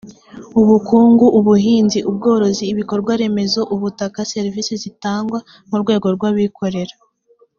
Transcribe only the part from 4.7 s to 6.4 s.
zitangwa mu rwego rw